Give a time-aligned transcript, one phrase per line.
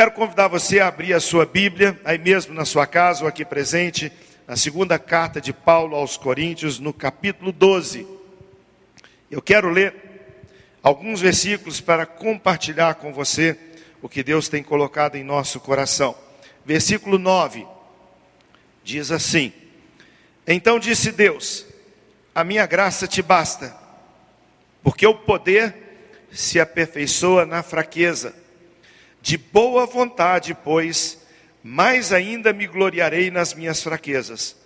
[0.00, 3.44] Quero convidar você a abrir a sua Bíblia, aí mesmo na sua casa ou aqui
[3.44, 4.10] presente,
[4.46, 8.08] na segunda carta de Paulo aos Coríntios, no capítulo 12.
[9.30, 9.94] Eu quero ler
[10.82, 13.58] alguns versículos para compartilhar com você
[14.00, 16.16] o que Deus tem colocado em nosso coração.
[16.64, 17.66] Versículo 9
[18.82, 19.52] diz assim:
[20.46, 21.66] Então disse Deus:
[22.34, 23.76] A minha graça te basta,
[24.82, 25.76] porque o poder
[26.32, 28.40] se aperfeiçoa na fraqueza.
[29.22, 31.18] De boa vontade, pois,
[31.62, 34.56] mais ainda me gloriarei nas minhas fraquezas,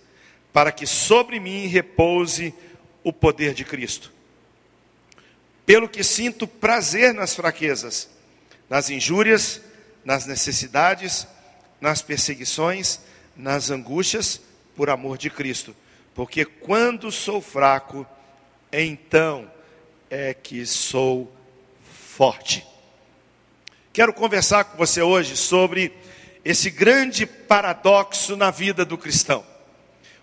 [0.53, 2.53] para que sobre mim repouse
[3.03, 4.11] o poder de Cristo.
[5.65, 8.09] Pelo que sinto prazer nas fraquezas,
[8.69, 9.61] nas injúrias,
[10.03, 11.27] nas necessidades,
[11.81, 12.99] nas perseguições,
[13.35, 14.39] nas angústias,
[14.75, 15.75] por amor de Cristo.
[16.13, 18.05] Porque quando sou fraco,
[18.71, 19.51] então
[20.09, 21.31] é que sou
[22.15, 22.65] forte.
[23.95, 25.93] Quero conversar com você hoje sobre
[26.43, 29.41] esse grande paradoxo na vida do cristão.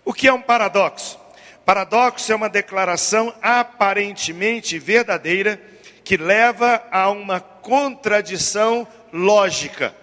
[0.05, 1.19] O que é um paradoxo?
[1.65, 5.59] Paradoxo é uma declaração aparentemente verdadeira
[6.03, 9.95] que leva a uma contradição lógica.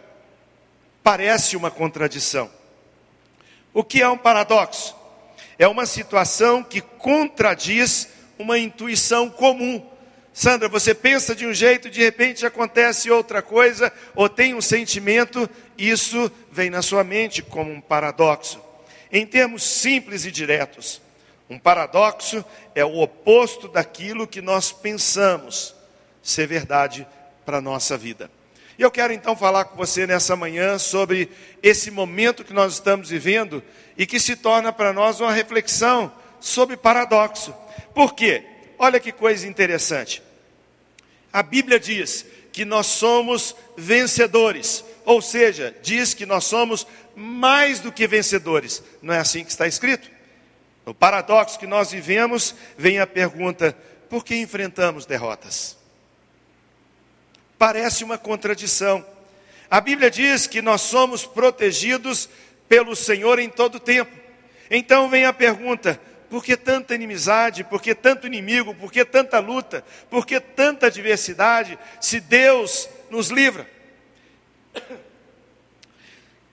[1.00, 2.50] Parece uma contradição.
[3.72, 4.96] O que é um paradoxo?
[5.56, 9.88] É uma situação que contradiz uma intuição comum
[10.40, 15.46] Sandra, você pensa de um jeito, de repente acontece outra coisa, ou tem um sentimento,
[15.76, 18.58] isso vem na sua mente como um paradoxo.
[19.12, 21.02] Em termos simples e diretos,
[21.50, 22.42] um paradoxo
[22.74, 25.74] é o oposto daquilo que nós pensamos
[26.22, 27.06] ser verdade
[27.44, 28.30] para a nossa vida.
[28.78, 31.28] E eu quero então falar com você nessa manhã sobre
[31.62, 33.62] esse momento que nós estamos vivendo
[33.94, 37.54] e que se torna para nós uma reflexão sobre paradoxo.
[37.94, 38.42] Por quê?
[38.78, 40.29] Olha que coisa interessante.
[41.32, 47.92] A Bíblia diz que nós somos vencedores, ou seja, diz que nós somos mais do
[47.92, 48.82] que vencedores.
[49.00, 50.10] Não é assim que está escrito?
[50.84, 53.76] No paradoxo que nós vivemos, vem a pergunta:
[54.08, 55.76] por que enfrentamos derrotas?
[57.58, 59.04] Parece uma contradição.
[59.70, 62.28] A Bíblia diz que nós somos protegidos
[62.68, 64.10] pelo Senhor em todo tempo.
[64.70, 66.00] Então vem a pergunta:
[66.30, 67.64] por que tanta inimizade?
[67.64, 68.72] Por que tanto inimigo?
[68.72, 69.84] Por que tanta luta?
[70.08, 71.76] Por que tanta adversidade?
[72.00, 73.68] Se Deus nos livra.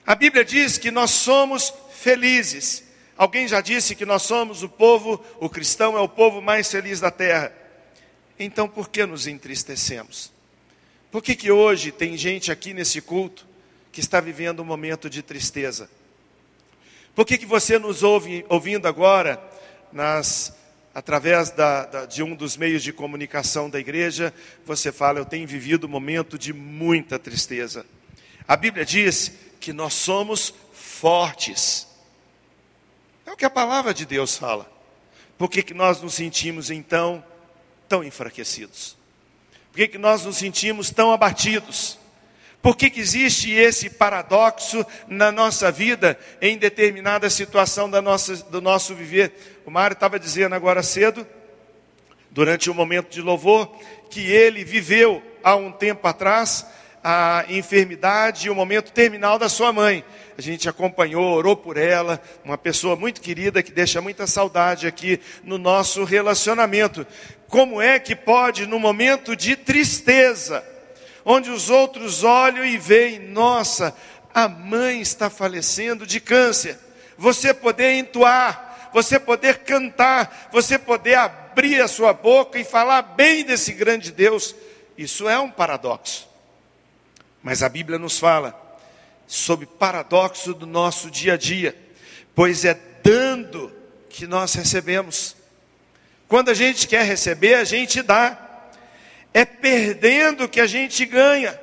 [0.04, 2.86] A Bíblia diz que nós somos felizes.
[3.16, 7.00] Alguém já disse que nós somos o povo, o cristão é o povo mais feliz
[7.00, 7.54] da terra.
[8.40, 10.32] Então por que nos entristecemos?
[11.12, 13.46] Por que, que hoje tem gente aqui nesse culto
[13.92, 15.88] que está vivendo um momento de tristeza?
[17.14, 19.56] Por que, que você nos ouve ouvindo agora
[19.92, 20.54] nas
[20.98, 24.34] através da, da, de um dos meios de comunicação da igreja,
[24.66, 27.86] você fala: Eu tenho vivido um momento de muita tristeza.
[28.48, 31.88] A Bíblia diz que nós somos fortes.
[33.26, 34.68] É o que a palavra de Deus fala.
[35.38, 37.24] Por que, que nós nos sentimos então
[37.88, 38.98] tão enfraquecidos?
[39.72, 42.00] Por que, que nós nos sentimos tão abatidos?
[42.68, 48.60] Por que, que existe esse paradoxo na nossa vida, em determinada situação da nossa, do
[48.60, 49.62] nosso viver?
[49.66, 51.26] O Mário estava dizendo agora cedo,
[52.30, 53.74] durante o um momento de louvor,
[54.10, 56.68] que ele viveu há um tempo atrás
[57.02, 60.04] a enfermidade e o momento terminal da sua mãe.
[60.38, 65.22] A gente acompanhou, orou por ela, uma pessoa muito querida que deixa muita saudade aqui
[65.42, 67.08] no nosso relacionamento.
[67.48, 70.62] Como é que pode, no momento de tristeza,
[71.30, 73.94] onde os outros olham e veem, nossa,
[74.34, 76.80] a mãe está falecendo de câncer.
[77.18, 83.44] Você poder entoar, você poder cantar, você poder abrir a sua boca e falar bem
[83.44, 84.56] desse grande Deus,
[84.98, 86.30] isso é um paradoxo.
[87.44, 88.58] Mas a Bíblia nos fala
[89.28, 91.78] sobre paradoxo do nosso dia a dia,
[92.34, 92.74] pois é
[93.04, 93.70] dando
[94.10, 95.36] que nós recebemos.
[96.26, 98.47] Quando a gente quer receber, a gente dá.
[99.38, 101.60] É perdendo que a gente ganha.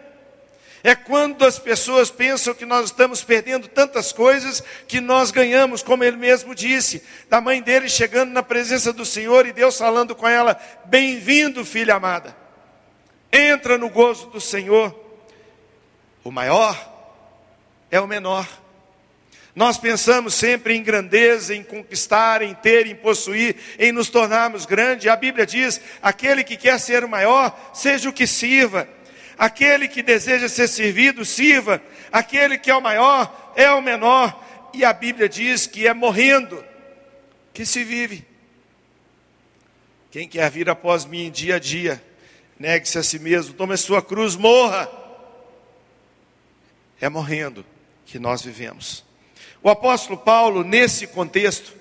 [0.85, 6.04] É quando as pessoas pensam que nós estamos perdendo tantas coisas que nós ganhamos, como
[6.04, 10.28] ele mesmo disse, da mãe dele chegando na presença do Senhor e Deus falando com
[10.28, 12.37] ela: Bem-vindo, filha amada,
[13.33, 14.95] entra no gozo do Senhor.
[16.22, 16.78] O maior
[17.91, 18.47] é o menor.
[19.54, 25.06] Nós pensamos sempre em grandeza, em conquistar, em ter, em possuir, em nos tornarmos grandes.
[25.06, 28.89] A Bíblia diz: aquele que quer ser o maior, seja o que sirva.
[29.39, 31.80] Aquele que deseja ser servido, sirva.
[32.10, 34.42] Aquele que é o maior, é o menor.
[34.72, 36.65] E a Bíblia diz que é morrendo
[37.53, 38.27] que se vive.
[40.10, 42.03] Quem quer vir após mim dia a dia,
[42.59, 44.91] negue-se a si mesmo, tome a sua cruz, morra.
[47.00, 47.65] É morrendo
[48.04, 49.04] que nós vivemos.
[49.65, 51.72] O apóstolo Paulo, nesse contexto,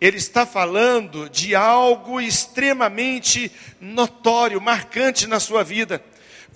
[0.00, 6.02] ele está falando de algo extremamente notório, marcante na sua vida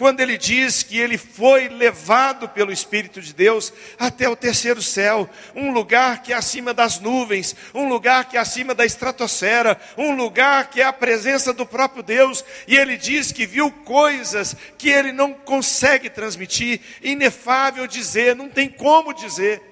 [0.00, 5.28] quando ele diz que ele foi levado pelo Espírito de Deus até o terceiro céu,
[5.54, 10.16] um lugar que é acima das nuvens, um lugar que é acima da estratosfera, um
[10.16, 14.88] lugar que é a presença do próprio Deus, e ele diz que viu coisas que
[14.88, 19.69] ele não consegue transmitir, inefável dizer, não tem como dizer.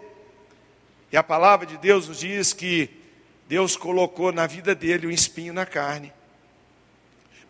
[1.10, 2.90] E a palavra de Deus nos diz que
[3.48, 6.12] Deus colocou na vida dele um espinho na carne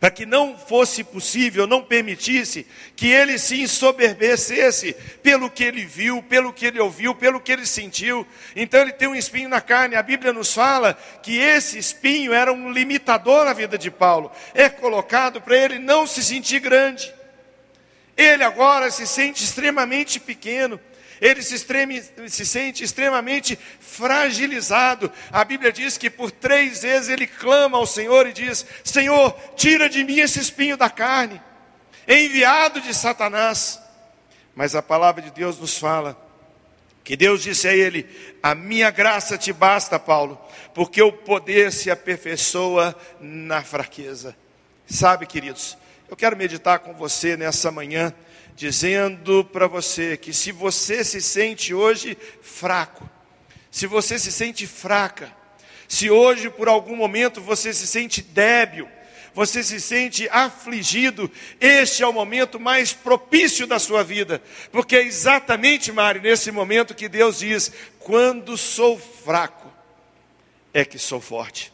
[0.01, 6.23] para que não fosse possível, não permitisse que ele se ensoberbecesse pelo que ele viu,
[6.23, 8.27] pelo que ele ouviu, pelo que ele sentiu.
[8.55, 9.97] Então ele tem um espinho na carne.
[9.97, 14.31] A Bíblia nos fala que esse espinho era um limitador na vida de Paulo.
[14.55, 17.13] É colocado para ele não se sentir grande.
[18.17, 20.79] Ele agora se sente extremamente pequeno
[21.21, 25.11] ele se, extreme, se, sente extremamente fragilizado.
[25.33, 29.89] A Bíblia diz que por três vezes ele clama ao Senhor e diz: Senhor, tira
[29.89, 31.41] de mim esse espinho da carne,
[32.07, 33.81] enviado de Satanás.
[34.55, 36.17] Mas a palavra de Deus nos fala
[37.05, 38.07] que Deus disse a ele:
[38.43, 40.39] A minha graça te basta, Paulo,
[40.75, 44.37] porque o poder se aperfeiçoa na fraqueza.
[44.87, 45.77] Sabe, queridos,
[46.09, 48.15] eu quero meditar com você nessa manhã
[48.59, 53.09] dizendo para você que se você se sente hoje fraco,
[53.71, 55.33] se você se sente fraca,
[55.87, 58.89] se hoje por algum momento você se sente débil,
[59.33, 65.05] você se sente afligido, este é o momento mais propício da sua vida, porque é
[65.05, 67.71] exatamente, Mário, nesse momento que Deus diz:
[68.01, 69.73] quando sou fraco,
[70.75, 71.73] é que sou forte.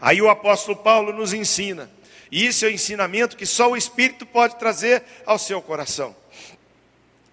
[0.00, 1.90] Aí o apóstolo Paulo nos ensina
[2.32, 6.16] e isso é o ensinamento que só o Espírito pode trazer ao seu coração.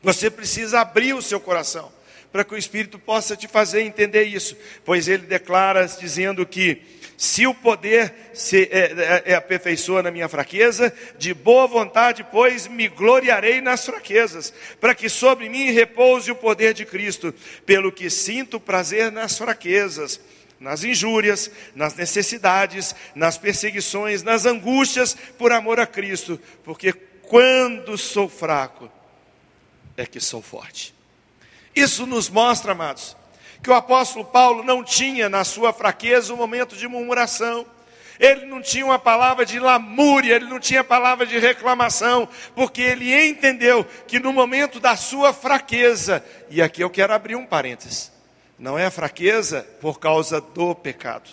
[0.03, 1.89] Você precisa abrir o seu coração
[2.33, 6.81] para que o Espírito possa te fazer entender isso, pois ele declara dizendo que
[7.17, 12.67] se o poder se é, é, é aperfeiçoa na minha fraqueza, de boa vontade, pois
[12.67, 17.33] me gloriarei nas fraquezas, para que sobre mim repouse o poder de Cristo,
[17.65, 20.19] pelo que sinto prazer nas fraquezas
[20.59, 28.27] nas injúrias, nas necessidades, nas perseguições, nas angústias por amor a Cristo, porque quando sou
[28.27, 28.91] fraco
[29.95, 30.93] é que sou forte.
[31.75, 33.15] Isso nos mostra, amados,
[33.61, 37.65] que o apóstolo Paulo não tinha na sua fraqueza um momento de murmuração.
[38.19, 43.13] Ele não tinha uma palavra de lamúria, ele não tinha palavra de reclamação, porque ele
[43.13, 48.11] entendeu que no momento da sua fraqueza, e aqui eu quero abrir um parênteses,
[48.59, 51.29] não é fraqueza por causa do pecado.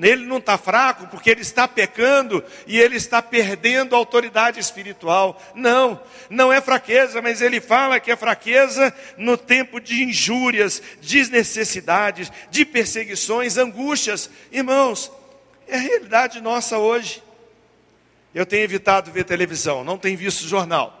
[0.00, 5.42] Ele não está fraco porque ele está pecando e ele está perdendo a autoridade espiritual.
[5.56, 6.00] Não,
[6.30, 12.64] não é fraqueza, mas ele fala que é fraqueza no tempo de injúrias, desnecessidades, de
[12.64, 14.30] perseguições, angústias.
[14.52, 15.10] Irmãos,
[15.66, 17.20] é a realidade nossa hoje.
[18.32, 20.97] Eu tenho evitado ver televisão, não tenho visto jornal.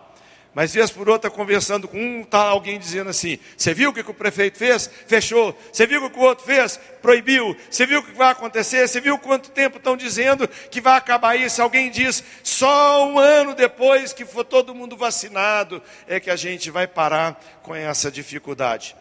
[0.54, 4.02] Mas vez por outra, conversando com um, está alguém dizendo assim: Você viu o que,
[4.02, 4.90] que o prefeito fez?
[5.06, 5.56] Fechou.
[5.72, 6.80] Você viu o que o outro fez?
[7.00, 7.56] Proibiu.
[7.70, 8.88] Você viu o que vai acontecer?
[8.88, 11.62] Você viu quanto tempo estão dizendo que vai acabar isso?
[11.62, 16.70] Alguém diz: Só um ano depois que for todo mundo vacinado é que a gente
[16.70, 18.96] vai parar com essa dificuldade.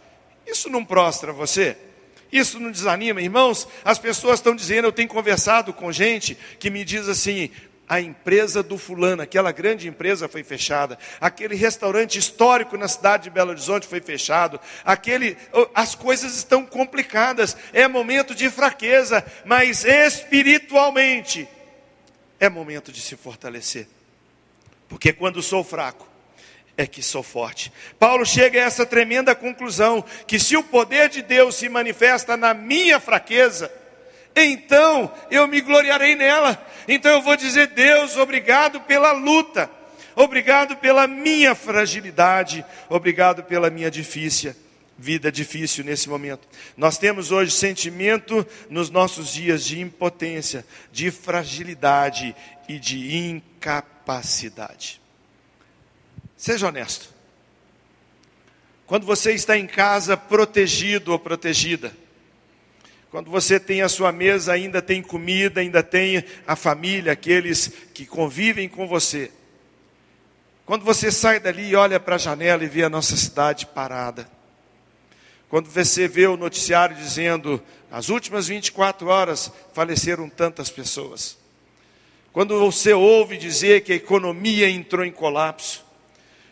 [0.45, 1.75] Isso não prostra você?
[2.31, 3.67] Isso não desanima, irmãos?
[3.86, 7.50] As pessoas estão dizendo, eu tenho conversado com gente que me diz assim:
[7.88, 13.29] a empresa do fulano, aquela grande empresa foi fechada, aquele restaurante histórico na cidade de
[13.29, 15.38] Belo Horizonte foi fechado, aquele,
[15.74, 21.48] as coisas estão complicadas, é momento de fraqueza, mas espiritualmente
[22.39, 23.88] é momento de se fortalecer.
[24.89, 26.08] Porque quando sou fraco,
[26.77, 27.74] é que sou forte.
[27.98, 32.53] Paulo chega a essa tremenda conclusão que se o poder de Deus se manifesta na
[32.53, 33.72] minha fraqueza,
[34.46, 36.65] então eu me gloriarei nela.
[36.88, 39.70] Então eu vou dizer, Deus, obrigado pela luta,
[40.15, 44.56] obrigado pela minha fragilidade, obrigado pela minha difícil,
[44.98, 46.48] vida difícil nesse momento.
[46.77, 52.36] Nós temos hoje sentimento nos nossos dias de impotência, de fragilidade
[52.70, 55.01] e de incapacidade.
[56.38, 57.10] Seja honesto.
[58.86, 61.94] Quando você está em casa protegido ou protegida,
[63.09, 68.05] quando você tem a sua mesa, ainda tem comida, ainda tem a família, aqueles que
[68.05, 69.31] convivem com você.
[70.65, 74.29] Quando você sai dali e olha para a janela e vê a nossa cidade parada.
[75.47, 81.37] Quando você vê o noticiário dizendo, nas últimas 24 horas faleceram tantas pessoas.
[82.33, 85.87] Quando você ouve dizer que a economia entrou em colapso.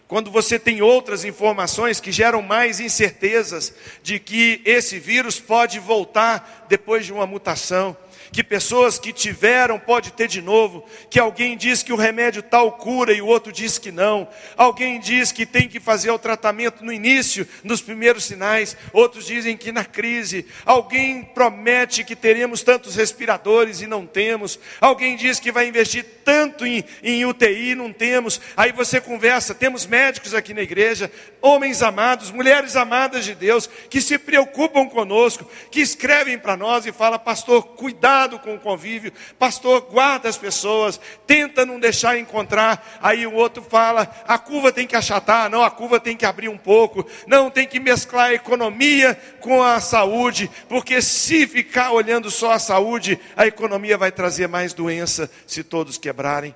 [0.07, 6.65] Quando você tem outras informações que geram mais incertezas de que esse vírus pode voltar
[6.69, 7.97] depois de uma mutação
[8.36, 12.74] que pessoas que tiveram pode ter de novo, que alguém diz que o remédio tal
[12.74, 14.27] cura e o outro diz que não.
[14.58, 19.56] Alguém diz que tem que fazer o tratamento no início, nos primeiros sinais, outros dizem
[19.56, 20.46] que na crise.
[20.65, 24.60] Alguém promete que teremos tantos respiradores e não temos.
[24.82, 28.42] Alguém diz que vai investir tanto em, em UTI e não temos.
[28.58, 31.10] Aí você conversa, temos médicos aqui na igreja,
[31.42, 36.92] homens amados, mulheres amadas de Deus, que se preocupam conosco, que escrevem para nós e
[36.92, 39.13] falam, pastor, cuidado cuidado com o convívio.
[39.38, 43.00] Pastor, guarda as pessoas, tenta não deixar encontrar.
[43.01, 46.50] Aí o outro fala: a curva tem que achatar, não, a curva tem que abrir
[46.50, 47.05] um pouco.
[47.27, 52.60] Não, tem que mesclar a economia com a saúde, porque se ficar olhando só a
[52.60, 56.55] saúde, a economia vai trazer mais doença se todos quebrarem.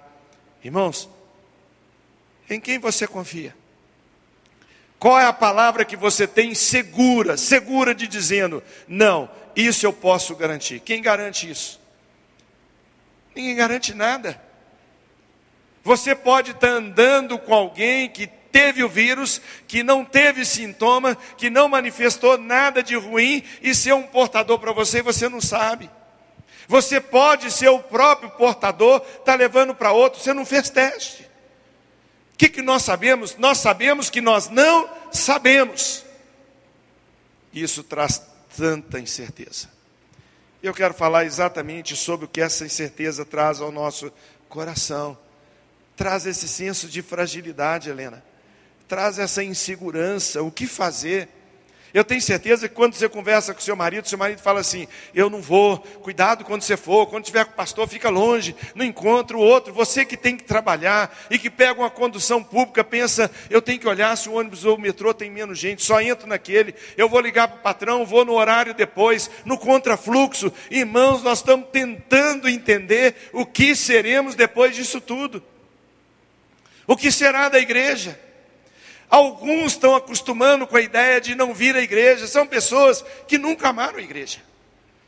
[0.63, 1.09] Irmãos,
[2.49, 3.55] em quem você confia?
[4.97, 10.35] Qual é a palavra que você tem segura, segura de dizendo, não, isso eu posso
[10.35, 10.79] garantir.
[10.79, 11.79] Quem garante isso?
[13.35, 14.41] Ninguém garante nada.
[15.83, 21.49] Você pode estar andando com alguém que teve o vírus, que não teve sintoma, que
[21.49, 25.89] não manifestou nada de ruim e ser um portador para você e você não sabe.
[26.67, 31.23] Você pode ser o próprio portador, está levando para outro, você não fez teste.
[32.33, 33.35] O que, que nós sabemos?
[33.37, 36.05] Nós sabemos que nós não sabemos.
[37.51, 38.28] Isso traz
[38.59, 39.69] tanta incerteza.
[40.61, 44.11] Eu quero falar exatamente sobre o que essa incerteza traz ao nosso
[44.49, 45.17] coração.
[45.95, 48.21] Traz esse senso de fragilidade, Helena.
[48.85, 51.29] Traz essa insegurança, o que fazer?
[51.93, 55.29] Eu tenho certeza que quando você conversa com seu marido, seu marido fala assim: Eu
[55.29, 59.35] não vou, cuidado quando você for, quando tiver com o pastor, fica longe, não encontra
[59.35, 59.73] o outro.
[59.73, 63.87] Você que tem que trabalhar e que pega uma condução pública, pensa: Eu tenho que
[63.87, 66.75] olhar se o ônibus ou o metrô tem menos gente, só entro naquele.
[66.95, 70.53] Eu vou ligar para o patrão, vou no horário depois, no contrafluxo.
[70.69, 75.43] Irmãos, nós estamos tentando entender o que seremos depois disso tudo.
[76.85, 78.28] O que será da igreja?
[79.09, 82.27] Alguns estão acostumando com a ideia de não vir à igreja.
[82.27, 84.39] São pessoas que nunca amaram a igreja.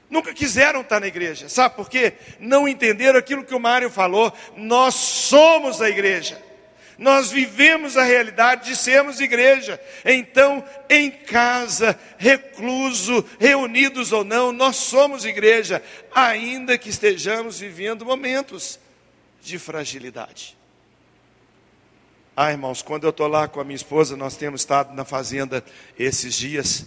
[0.09, 1.47] Nunca quiseram estar na igreja.
[1.47, 2.13] Sabe por quê?
[2.39, 4.33] Não entenderam aquilo que o Mário falou.
[4.57, 6.41] Nós somos a igreja.
[6.97, 9.81] Nós vivemos a realidade de sermos igreja.
[10.03, 15.81] Então, em casa, recluso, reunidos ou não, nós somos igreja,
[16.13, 18.79] ainda que estejamos vivendo momentos
[19.41, 20.55] de fragilidade.
[22.35, 25.61] Ah, irmãos, quando eu estou lá com a minha esposa, nós temos estado na fazenda
[25.99, 26.85] esses dias,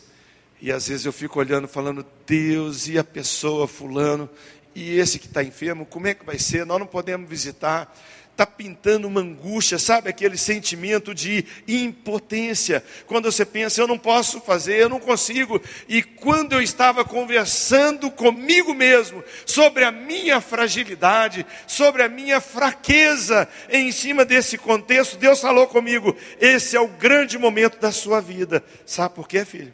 [0.59, 4.29] e às vezes eu fico olhando, falando, Deus, e a pessoa, fulano,
[4.75, 6.65] e esse que está enfermo, como é que vai ser?
[6.65, 7.95] Nós não podemos visitar
[8.35, 14.41] está pintando uma angústia, sabe aquele sentimento de impotência, quando você pensa, eu não posso
[14.41, 21.47] fazer, eu não consigo, e quando eu estava conversando comigo mesmo sobre a minha fragilidade,
[21.67, 27.39] sobre a minha fraqueza em cima desse contexto, Deus falou comigo: esse é o grande
[27.39, 29.73] momento da sua vida, sabe por quê, filho?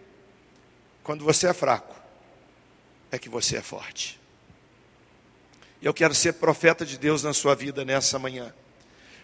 [1.03, 1.97] Quando você é fraco,
[3.11, 4.20] é que você é forte.
[5.83, 8.53] Eu quero ser profeta de Deus na sua vida nessa manhã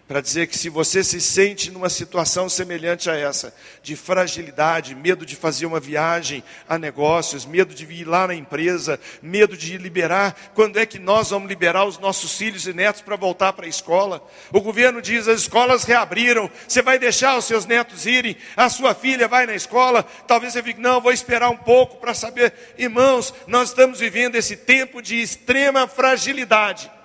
[0.06, 5.26] para dizer que se você se sente numa situação semelhante a essa, de fragilidade, medo
[5.26, 10.52] de fazer uma viagem a negócios, medo de ir lá na empresa, medo de liberar,
[10.54, 13.68] quando é que nós vamos liberar os nossos filhos e netos para voltar para a
[13.68, 14.25] escola?
[14.52, 18.94] O governo diz: as escolas reabriram, você vai deixar os seus netos irem, a sua
[18.94, 22.52] filha vai na escola, talvez você fique, não, vou esperar um pouco para saber.
[22.78, 26.96] Irmãos, nós estamos vivendo esse tempo de extrema fragilidade.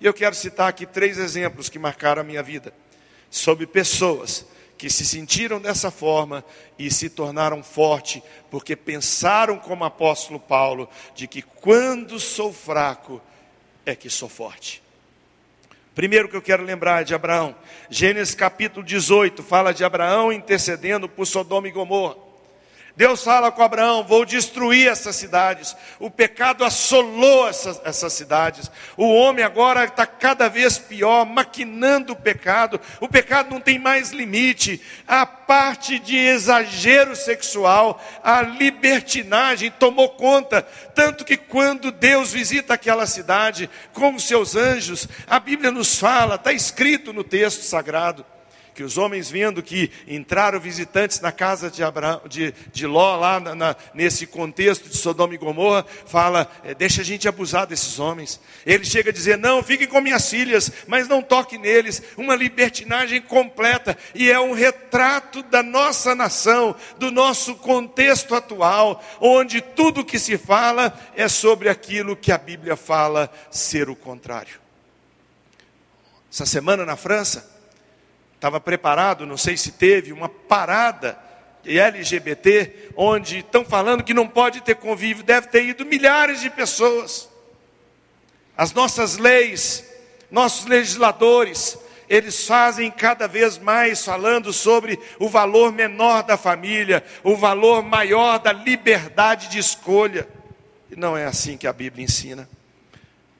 [0.00, 2.72] E eu quero citar aqui três exemplos que marcaram a minha vida,
[3.30, 6.44] sobre pessoas que se sentiram dessa forma
[6.78, 13.22] e se tornaram fortes, porque pensaram como apóstolo Paulo, de que quando sou fraco
[13.86, 14.82] é que sou forte.
[15.94, 17.56] Primeiro que eu quero lembrar é de Abraão.
[17.88, 22.25] Gênesis capítulo 18 fala de Abraão intercedendo por Sodoma e Gomorra.
[22.96, 25.76] Deus fala com Abraão: vou destruir essas cidades.
[26.00, 28.70] O pecado assolou essas, essas cidades.
[28.96, 32.80] O homem agora está cada vez pior, maquinando o pecado.
[32.98, 34.80] O pecado não tem mais limite.
[35.06, 40.62] A parte de exagero sexual, a libertinagem tomou conta.
[40.94, 46.36] Tanto que quando Deus visita aquela cidade com os seus anjos, a Bíblia nos fala,
[46.36, 48.24] está escrito no texto sagrado
[48.76, 53.40] que os homens vendo que entraram visitantes na casa de, Abraão, de, de Ló, lá
[53.40, 57.98] na, na, nesse contexto de Sodoma e Gomorra, fala, é, deixa a gente abusar desses
[57.98, 58.38] homens.
[58.66, 62.02] Ele chega a dizer, não, fiquem com minhas filhas, mas não toque neles.
[62.18, 69.62] Uma libertinagem completa, e é um retrato da nossa nação, do nosso contexto atual, onde
[69.62, 74.60] tudo que se fala é sobre aquilo que a Bíblia fala ser o contrário.
[76.30, 77.55] Essa semana na França,
[78.36, 81.18] estava preparado, não sei se teve, uma parada
[81.66, 87.28] LGBT, onde estão falando que não pode ter convívio, deve ter ido milhares de pessoas.
[88.56, 89.84] As nossas leis,
[90.30, 91.78] nossos legisladores,
[92.08, 98.38] eles fazem cada vez mais falando sobre o valor menor da família, o valor maior
[98.38, 100.26] da liberdade de escolha.
[100.90, 102.48] E não é assim que a Bíblia ensina.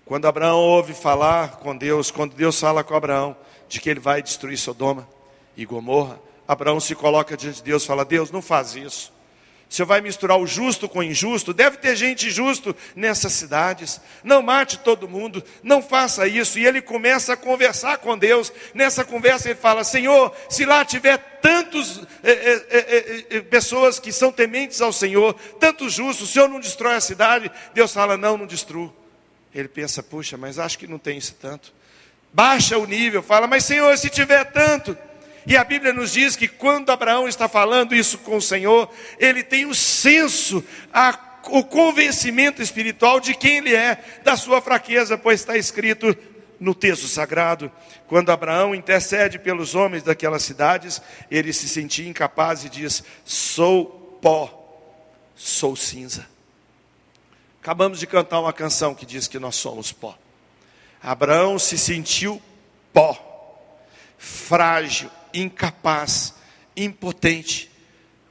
[0.04, 3.36] Quando Abraão ouve falar com Deus, quando Deus fala com Abraão
[3.68, 5.08] de que ele vai destruir Sodoma
[5.56, 9.14] e Gomorra, Abraão se coloca diante de Deus e fala: Deus, não faz isso.
[9.68, 11.52] Senhor vai misturar o justo com o injusto?
[11.52, 14.00] Deve ter gente justo nessas cidades.
[14.22, 16.58] Não mate todo mundo, não faça isso.
[16.58, 18.52] E ele começa a conversar com Deus.
[18.72, 24.30] Nessa conversa ele fala: Senhor, se lá tiver tantas é, é, é, pessoas que são
[24.30, 27.50] tementes ao Senhor, tantos justos, o Senhor não destrói a cidade?
[27.74, 28.94] Deus fala: Não, não destruo.
[29.52, 31.72] Ele pensa, puxa, mas acho que não tem isso tanto.
[32.32, 34.96] Baixa o nível, fala, mas Senhor, se tiver tanto.
[35.46, 39.44] E a Bíblia nos diz que quando Abraão está falando isso com o Senhor, ele
[39.44, 41.16] tem o senso, a,
[41.50, 46.16] o convencimento espiritual de quem ele é, da sua fraqueza, pois está escrito
[46.58, 47.70] no texto sagrado,
[48.06, 54.80] quando Abraão intercede pelos homens daquelas cidades, ele se sentia incapaz e diz: Sou pó,
[55.34, 56.26] sou cinza.
[57.60, 60.16] Acabamos de cantar uma canção que diz que nós somos pó.
[61.06, 62.42] Abraão se sentiu
[62.92, 63.16] pó,
[64.18, 66.34] frágil, incapaz,
[66.76, 67.70] impotente,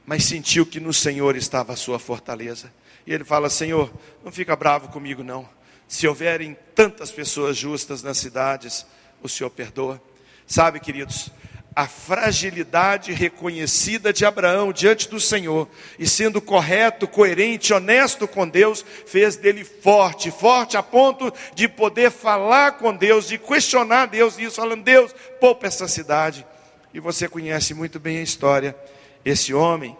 [0.04, 2.70] mas sentiu que no Senhor estava a sua fortaleza.
[3.06, 3.90] E ele fala: Senhor,
[4.22, 5.48] não fica bravo comigo, não.
[5.88, 8.84] Se houverem tantas pessoas justas nas cidades,
[9.22, 9.98] o Senhor perdoa.
[10.46, 11.30] Sabe, queridos,
[11.76, 15.68] a fragilidade reconhecida de Abraão diante do Senhor,
[15.98, 22.10] e sendo correto, coerente, honesto com Deus, fez dele forte, forte a ponto de poder
[22.10, 26.46] falar com Deus, de questionar Deus, isso, falando: Deus, poupa essa cidade.
[26.94, 28.74] E você conhece muito bem a história.
[29.22, 29.94] Esse homem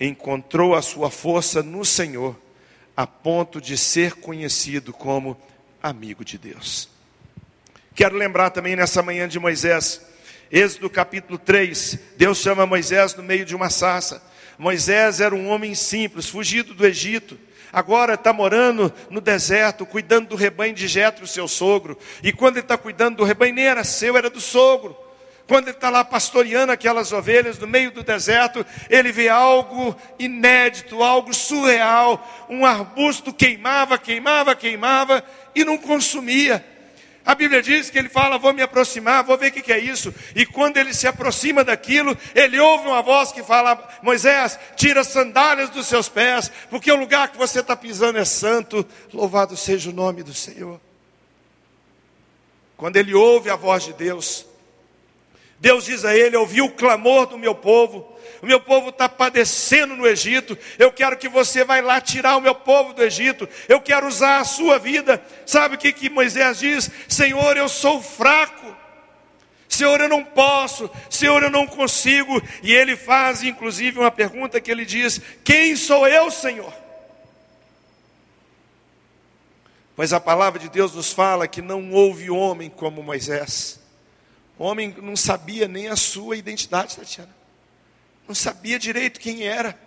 [0.00, 2.34] encontrou a sua força no Senhor,
[2.96, 5.38] a ponto de ser conhecido como
[5.82, 6.88] amigo de Deus.
[7.94, 10.00] Quero lembrar também nessa manhã de Moisés
[10.54, 14.22] Êxodo capítulo 3, Deus chama Moisés no meio de uma sarça.
[14.58, 17.38] Moisés era um homem simples, fugido do Egito.
[17.72, 21.96] Agora está morando no deserto, cuidando do rebanho de Jetro, seu sogro.
[22.22, 24.94] E quando ele está cuidando do rebanho, nem era seu, era do sogro.
[25.48, 31.02] Quando ele está lá pastoreando aquelas ovelhas no meio do deserto, ele vê algo inédito,
[31.02, 32.46] algo surreal.
[32.50, 36.62] Um arbusto queimava, queimava, queimava e não consumia.
[37.24, 40.12] A Bíblia diz que ele fala: Vou me aproximar, vou ver o que é isso.
[40.34, 45.08] E quando ele se aproxima daquilo, ele ouve uma voz que fala: Moisés, tira as
[45.08, 48.84] sandálias dos seus pés, porque o lugar que você está pisando é santo.
[49.12, 50.80] Louvado seja o nome do Senhor.
[52.76, 54.44] Quando ele ouve a voz de Deus,
[55.60, 59.94] Deus diz a ele: Ouvi o clamor do meu povo, o meu povo está padecendo
[59.94, 63.80] no Egito, eu quero que você vá lá tirar o meu povo do Egito, eu
[63.80, 65.22] quero usar a sua vida.
[65.44, 66.90] Sabe o que, que Moisés diz?
[67.08, 68.76] Senhor, eu sou fraco.
[69.68, 72.42] Senhor, eu não posso, Senhor, eu não consigo.
[72.62, 76.72] E ele faz, inclusive, uma pergunta que ele diz: Quem sou eu, Senhor?
[79.96, 83.80] Pois a palavra de Deus nos fala que não houve homem como Moisés.
[84.58, 87.41] O homem não sabia nem a sua identidade, Tatiana
[88.26, 89.78] não sabia direito quem era.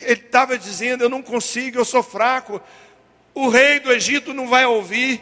[0.00, 2.60] Ele estava dizendo: Eu não consigo, eu sou fraco.
[3.34, 5.20] O rei do Egito não vai ouvir,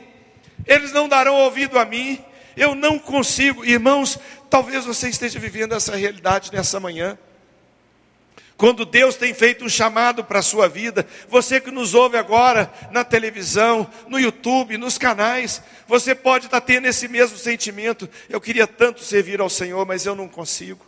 [0.67, 2.25] eles não darão ouvido a mim.
[2.57, 4.19] Eu não consigo, irmãos.
[4.51, 7.19] Talvez você esteja vivendo essa realidade nessa manhã.
[8.59, 12.73] Quando Deus tem feito um chamado para a sua vida, você que nos ouve agora
[12.91, 18.11] na televisão, no YouTube, nos canais, você pode estar tendo esse mesmo sentimento.
[18.29, 20.88] Eu queria tanto servir ao Senhor, mas eu não consigo.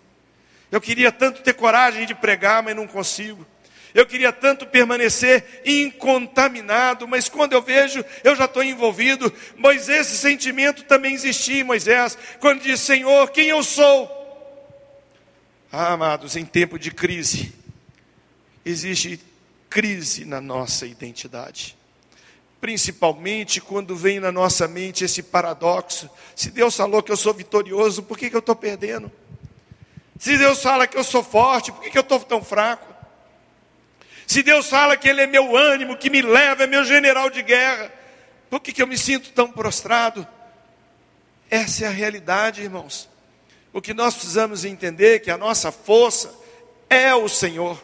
[0.71, 3.47] Eu queria tanto ter coragem de pregar, mas não consigo.
[3.93, 9.33] Eu queria tanto permanecer incontaminado, mas quando eu vejo, eu já estou envolvido.
[9.57, 14.19] Mas esse sentimento também existia em Moisés, quando diz: Senhor, quem eu sou?
[15.73, 17.53] Ah, amados, em tempo de crise,
[18.65, 19.21] existe
[19.69, 21.77] crise na nossa identidade.
[22.61, 28.05] Principalmente quando vem na nossa mente esse paradoxo: se Deus falou que eu sou vitorioso,
[28.05, 29.11] por que, que eu estou perdendo?
[30.21, 32.95] Se Deus fala que eu sou forte, por que, que eu estou tão fraco?
[34.27, 37.43] Se Deus fala que Ele é meu ânimo, que me leva, é meu general de
[37.43, 37.91] guerra,
[38.51, 40.29] por que, que eu me sinto tão prostrado?
[41.49, 43.09] Essa é a realidade, irmãos.
[43.73, 46.39] O que nós precisamos entender é que a nossa força
[46.91, 47.83] é o Senhor.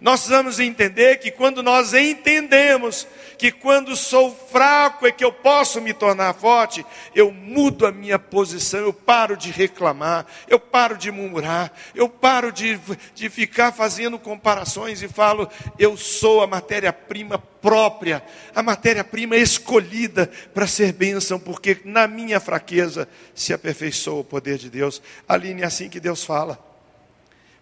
[0.00, 3.06] Nós precisamos entender que quando nós entendemos
[3.36, 6.84] que quando sou fraco é que eu posso me tornar forte,
[7.14, 12.52] eu mudo a minha posição, eu paro de reclamar, eu paro de murmurar, eu paro
[12.52, 12.78] de,
[13.14, 18.22] de ficar fazendo comparações e falo, eu sou a matéria-prima própria,
[18.54, 24.70] a matéria-prima escolhida para ser bênção, porque na minha fraqueza se aperfeiçoa o poder de
[24.70, 25.02] Deus.
[25.28, 26.58] Aline, é assim que Deus fala.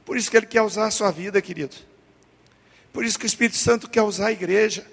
[0.04, 1.76] Por isso que Ele quer usar a sua vida, querido.
[2.96, 4.86] Por isso que o Espírito Santo quer usar a igreja.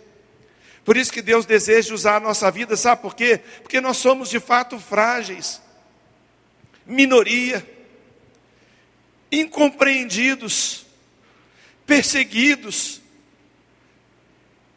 [0.84, 3.40] Por isso que Deus deseja usar a nossa vida, sabe por quê?
[3.62, 5.62] Porque nós somos de fato frágeis,
[6.86, 7.66] minoria,
[9.32, 10.86] incompreendidos,
[11.86, 13.00] perseguidos,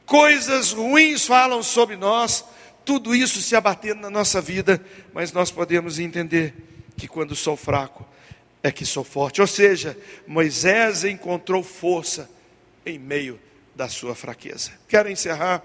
[0.04, 2.44] coisas ruins falam sobre nós,
[2.84, 4.80] tudo isso se abatendo na nossa vida,
[5.12, 6.54] mas nós podemos entender
[6.96, 8.06] que quando sou fraco,
[8.62, 9.40] é que sou forte.
[9.40, 12.35] Ou seja, Moisés encontrou força
[12.86, 13.38] em meio
[13.74, 14.70] da sua fraqueza.
[14.88, 15.62] Quero encerrar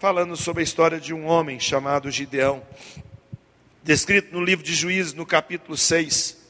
[0.00, 2.62] falando sobre a história de um homem chamado Gideão,
[3.84, 6.41] descrito no livro de Juízes, no capítulo 6.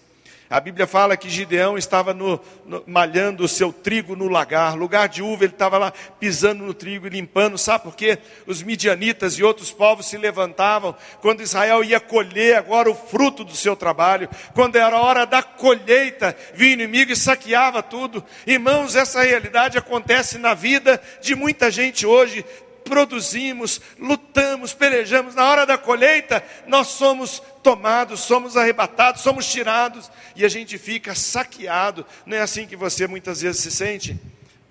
[0.52, 5.08] A Bíblia fala que Gideão estava no, no, malhando o seu trigo no lagar, lugar
[5.08, 7.56] de uva, ele estava lá pisando no trigo e limpando.
[7.56, 8.18] Sabe por quê?
[8.46, 13.56] Os midianitas e outros povos se levantavam quando Israel ia colher agora o fruto do
[13.56, 14.28] seu trabalho.
[14.52, 18.22] Quando era hora da colheita, vinha o inimigo e saqueava tudo.
[18.46, 22.44] Irmãos, essa realidade acontece na vida de muita gente hoje
[22.92, 30.44] produzimos, lutamos, pelejamos, na hora da colheita, nós somos tomados, somos arrebatados, somos tirados e
[30.44, 32.04] a gente fica saqueado.
[32.26, 34.20] Não é assim que você muitas vezes se sente?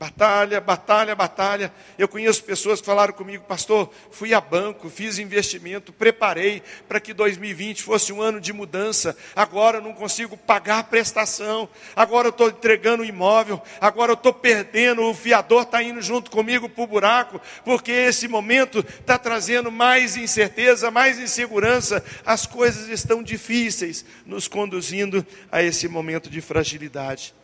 [0.02, 1.72] Batalha, batalha, batalha.
[1.96, 7.14] Eu conheço pessoas que falaram comigo, pastor, fui a banco, fiz investimento, preparei para que
[7.14, 9.16] 2020 fosse um ano de mudança.
[9.36, 11.70] Agora eu não consigo pagar a prestação.
[11.96, 13.62] Agora eu estou entregando o imóvel.
[13.80, 15.04] Agora eu estou perdendo.
[15.04, 20.18] O fiador está indo junto comigo para o buraco, porque esse momento está trazendo mais
[20.18, 22.04] incerteza, mais insegurança.
[22.26, 27.36] As coisas estão difíceis, nos conduzindo a esse momento de fragilidade.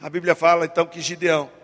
[0.00, 1.57] A Bíblia fala então que Gideão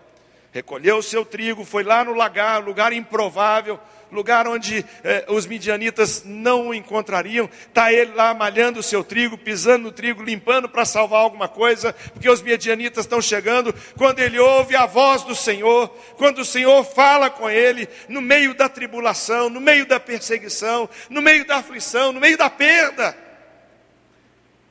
[0.55, 3.77] recolheu o seu trigo, foi lá no lagar, lugar improvável,
[4.09, 7.49] lugar onde eh, os midianitas não o encontrariam.
[7.67, 11.91] Está ele lá malhando o seu trigo, pisando no trigo, limpando para salvar alguma coisa,
[12.13, 13.75] porque os midianitas estão chegando.
[13.97, 18.53] Quando ele ouve a voz do Senhor, quando o Senhor fala com ele, no meio
[18.55, 23.13] da tribulação, no meio da perseguição, no meio da aflição, no meio da perda,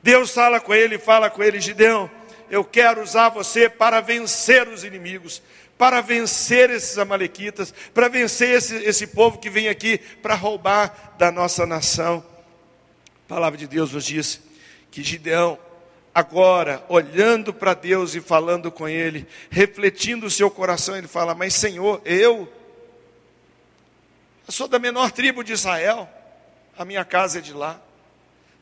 [0.03, 2.11] Deus fala com ele, fala com ele, Gideão.
[2.51, 5.43] Eu quero usar você para vencer os inimigos
[5.77, 11.31] para vencer esses amalequitas, para vencer esse, esse povo que vem aqui para roubar da
[11.31, 12.25] nossa nação.
[13.25, 14.41] A palavra de Deus nos diz
[14.91, 15.59] que Gideão,
[16.15, 21.55] agora, olhando para Deus e falando com Ele, refletindo o seu coração, ele fala: Mas
[21.55, 22.53] Senhor, eu,
[24.47, 26.09] eu sou da menor tribo de Israel,
[26.79, 27.81] a minha casa é de lá.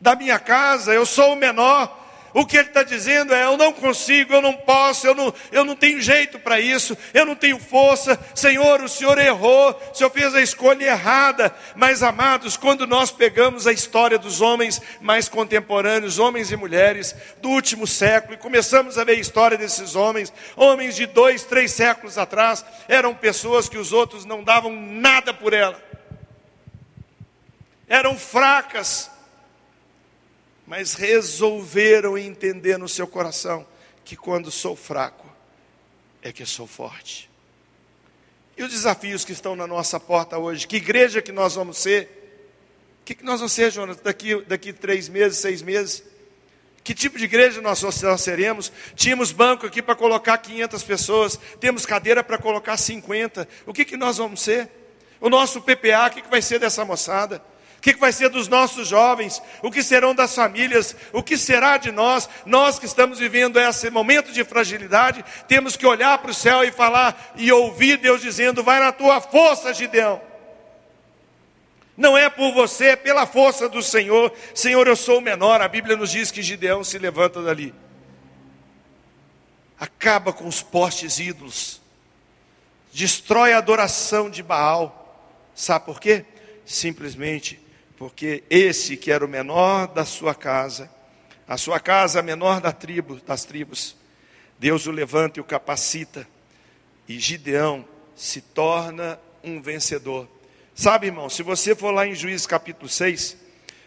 [0.00, 2.01] Da minha casa, eu sou o menor,
[2.34, 5.64] o que ele está dizendo é: eu não consigo, eu não posso, eu não, eu
[5.64, 8.18] não tenho jeito para isso, eu não tenho força.
[8.34, 11.54] Senhor, o Senhor errou, o Senhor fez a escolha errada.
[11.76, 17.50] Mas, amados, quando nós pegamos a história dos homens mais contemporâneos, homens e mulheres do
[17.50, 22.16] último século, e começamos a ver a história desses homens, homens de dois, três séculos
[22.16, 25.80] atrás, eram pessoas que os outros não davam nada por ela,
[27.86, 29.11] eram fracas
[30.72, 33.66] mas resolveram entender no seu coração
[34.06, 35.30] que quando sou fraco
[36.22, 37.30] é que sou forte.
[38.56, 40.66] E os desafios que estão na nossa porta hoje?
[40.66, 42.08] Que igreja que nós vamos ser?
[43.02, 46.02] O que, que nós vamos ser, Jonas, daqui, daqui três meses, seis meses?
[46.82, 48.72] Que tipo de igreja nós, nós seremos?
[48.96, 53.46] Tínhamos banco aqui para colocar 500 pessoas, temos cadeira para colocar 50.
[53.66, 54.70] O que, que nós vamos ser?
[55.20, 57.44] O nosso PPA, o que, que vai ser dessa moçada?
[57.82, 59.42] O que vai ser dos nossos jovens?
[59.60, 60.94] O que serão das famílias?
[61.12, 62.28] O que será de nós?
[62.46, 66.70] Nós que estamos vivendo esse momento de fragilidade, temos que olhar para o céu e
[66.70, 70.22] falar e ouvir Deus dizendo: Vai na tua força, Gideão.
[71.96, 74.32] Não é por você, é pela força do Senhor.
[74.54, 75.60] Senhor, eu sou o menor.
[75.60, 77.74] A Bíblia nos diz que Gideão se levanta dali.
[79.76, 81.80] Acaba com os postes ídolos.
[82.92, 85.18] Destrói a adoração de Baal.
[85.52, 86.24] Sabe por quê?
[86.64, 87.61] Simplesmente
[88.02, 90.90] porque esse que era o menor da sua casa,
[91.46, 93.94] a sua casa a menor da tribo, das tribos.
[94.58, 96.26] Deus o levanta e o capacita,
[97.08, 97.84] e Gideão
[98.16, 100.26] se torna um vencedor.
[100.74, 103.36] Sabe, irmão, se você for lá em Juízes capítulo 6,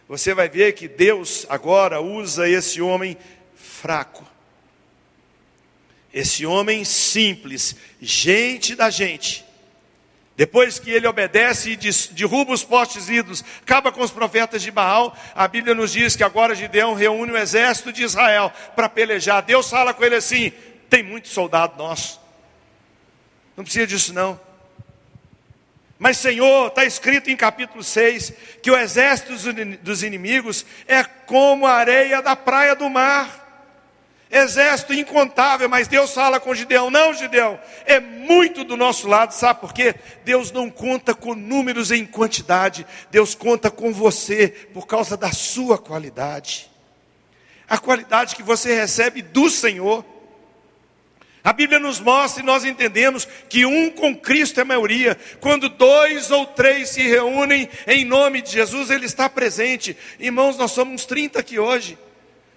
[0.08, 3.18] você vai ver que Deus agora usa esse homem
[3.54, 4.26] fraco,
[6.14, 9.45] esse homem simples, gente da gente,
[10.36, 11.78] depois que ele obedece e
[12.14, 16.24] derruba os postes ídolos, acaba com os profetas de Baal, a Bíblia nos diz que
[16.24, 19.42] agora Gideão reúne o exército de Israel para pelejar.
[19.42, 20.52] Deus fala com ele assim:
[20.90, 22.20] tem muito soldado nosso,
[23.56, 24.40] não precisa disso não.
[25.98, 29.32] Mas, Senhor, está escrito em capítulo 6 que o exército
[29.82, 33.45] dos inimigos é como a areia da praia do mar
[34.30, 39.62] exército incontável, mas Deus fala com Gideão: não, Gideão, é muito do nosso lado, sabe
[39.62, 39.96] por quê?
[40.24, 45.78] Deus não conta com números em quantidade, Deus conta com você por causa da sua
[45.78, 46.70] qualidade,
[47.68, 50.04] a qualidade que você recebe do Senhor.
[51.44, 55.16] A Bíblia nos mostra e nós entendemos que um com Cristo é maioria.
[55.40, 59.96] Quando dois ou três se reúnem em nome de Jesus, Ele está presente.
[60.20, 62.00] Irmãos, nós somos 30 aqui hoje.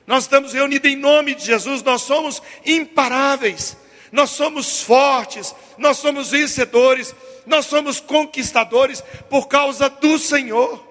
[0.08, 3.76] Nós estamos reunidos em nome de Jesus, nós somos imparáveis,
[4.10, 10.82] nós somos fortes, nós somos vencedores, nós somos conquistadores por causa do Senhor.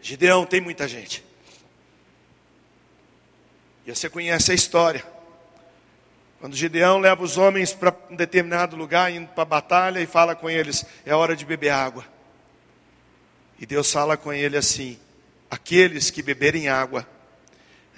[0.00, 1.22] Gideão tem muita gente.
[3.86, 5.04] E você conhece a história.
[6.40, 10.34] Quando Gideão leva os homens para um determinado lugar, indo para a batalha, e fala
[10.34, 12.06] com eles: é hora de beber água.
[13.58, 14.98] E Deus fala com ele assim:
[15.50, 17.06] aqueles que beberem água,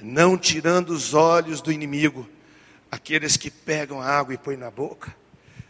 [0.01, 2.29] não tirando os olhos do inimigo,
[2.91, 5.15] aqueles que pegam a água e põem na boca,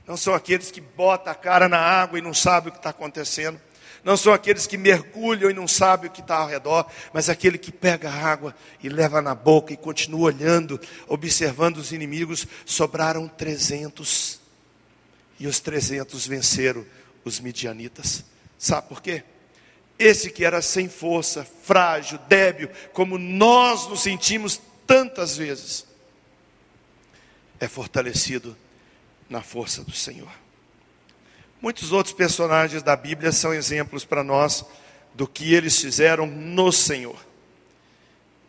[0.07, 2.91] não são aqueles que botam a cara na água e não sabem o que está
[2.91, 3.61] acontecendo,
[4.05, 7.59] não são aqueles que mergulham e não sabem o que está ao redor, mas aquele
[7.59, 13.29] que pega a água e leva na boca e continua olhando, observando os inimigos, sobraram
[13.29, 14.41] trezentos,
[15.39, 16.85] e os trezentos venceram
[17.25, 18.25] os midianitas.
[18.57, 19.25] Sabe por quê?
[19.99, 25.87] Esse que era sem força, frágil, débil, como nós nos sentimos tantas vezes,
[27.59, 28.57] é fortalecido
[29.29, 30.31] na força do Senhor.
[31.61, 34.65] Muitos outros personagens da Bíblia são exemplos para nós
[35.15, 37.19] do que eles fizeram no Senhor.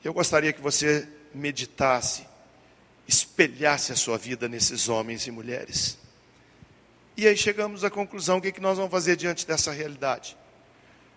[0.04, 2.28] Eu gostaria que você meditasse,
[3.08, 5.98] espelhasse a sua vida nesses homens e mulheres.
[7.18, 10.38] E aí chegamos à conclusão: o que, é que nós vamos fazer diante dessa realidade?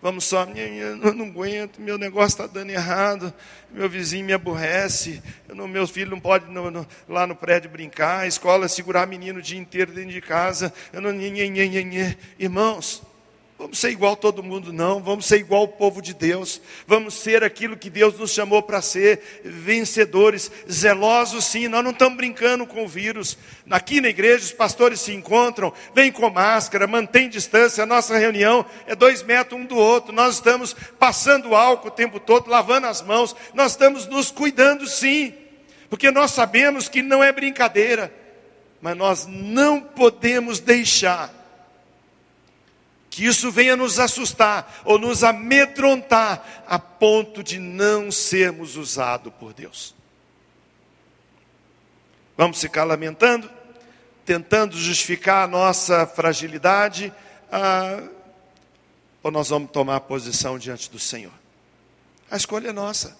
[0.03, 3.33] Vamos só, eu não aguento, meu negócio está dando errado,
[3.71, 8.19] meu vizinho me aborrece, não, meu filho não pode no, no, lá no prédio brincar,
[8.19, 12.17] a escola segurar menino o dia inteiro dentro de casa, eu não, nhê, nhê, nhê.
[12.37, 13.01] irmãos,
[13.57, 15.01] Vamos ser igual todo mundo, não.
[15.01, 16.59] Vamos ser igual o povo de Deus.
[16.87, 21.67] Vamos ser aquilo que Deus nos chamou para ser, vencedores, zelosos sim.
[21.67, 23.37] Nós não estamos brincando com o vírus.
[23.69, 27.83] Aqui na igreja os pastores se encontram, vêm com máscara, mantém distância.
[27.83, 30.11] A nossa reunião é dois metros um do outro.
[30.11, 33.35] Nós estamos passando álcool o tempo todo, lavando as mãos.
[33.53, 35.31] Nós estamos nos cuidando sim,
[35.89, 38.11] porque nós sabemos que não é brincadeira.
[38.81, 41.42] Mas nós não podemos deixar
[43.13, 49.53] que isso venha nos assustar ou nos amedrontar a ponto de não sermos usados por
[49.53, 49.93] Deus.
[52.35, 53.47] Vamos ficar lamentando,
[54.25, 57.13] tentando justificar a nossa fragilidade,
[57.51, 58.01] ah,
[59.21, 61.33] ou nós vamos tomar posição diante do Senhor?
[62.31, 63.15] A escolha é nossa.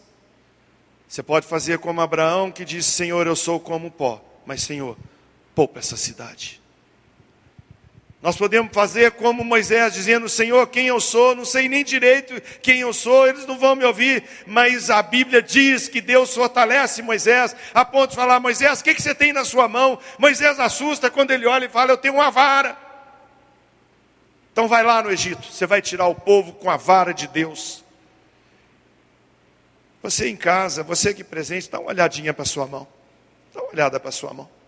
[1.07, 4.97] Você pode fazer como Abraão que disse: Senhor, eu sou como pó, mas Senhor,
[5.53, 6.62] poupa essa cidade.
[8.23, 11.35] Nós podemos fazer como Moisés, dizendo: Senhor, quem eu sou?
[11.35, 14.23] Não sei nem direito quem eu sou, eles não vão me ouvir.
[14.47, 18.93] Mas a Bíblia diz que Deus fortalece Moisés, a ponto de falar: Moisés, o que,
[18.93, 19.99] você tem na sua mão?
[20.17, 22.77] Moisés assusta quando ele olha e fala: Eu tenho uma vara.
[24.53, 27.83] Então vai lá no Egito, você vai tirar o povo com a vara de Deus.
[30.01, 32.87] Você em casa, você aqui presente, dá uma olhadinha para a sua mão.
[33.53, 34.62] Dá uma olhada para a sua mão.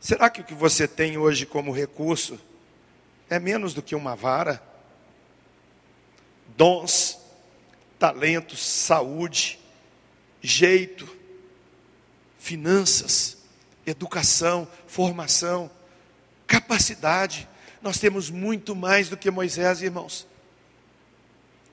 [0.00, 2.38] Será que o que você tem hoje como recurso
[3.28, 4.62] é menos do que uma vara?
[6.56, 7.18] Dons,
[7.98, 9.58] talentos, saúde,
[10.40, 11.08] jeito,
[12.38, 13.38] finanças,
[13.84, 15.70] educação, formação,
[16.46, 17.48] capacidade.
[17.82, 20.26] Nós temos muito mais do que Moisés, irmãos.